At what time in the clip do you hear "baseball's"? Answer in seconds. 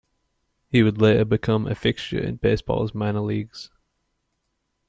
2.37-2.95